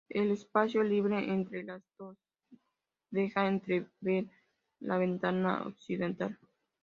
[0.09, 2.17] El espacio libre entre las dos
[3.11, 4.25] deja entrever
[4.79, 6.39] la ventana occidental.